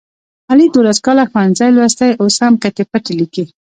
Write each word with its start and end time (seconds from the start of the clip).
علي 0.51 0.65
دوولس 0.73 0.99
کاله 1.05 1.23
ښوونځی 1.31 1.69
لوستی 1.75 2.11
اوس 2.21 2.35
هم 2.43 2.53
کتې 2.63 2.83
پتې 2.91 3.11
لیکي. 3.19 3.45